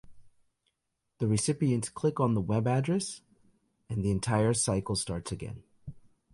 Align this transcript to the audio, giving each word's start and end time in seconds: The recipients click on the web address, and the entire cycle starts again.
The 1.19 1.27
recipients 1.27 1.87
click 1.89 2.19
on 2.19 2.33
the 2.33 2.41
web 2.41 2.65
address, 2.65 3.21
and 3.87 4.03
the 4.03 4.09
entire 4.09 4.55
cycle 4.55 4.95
starts 4.95 5.31
again. 5.31 5.61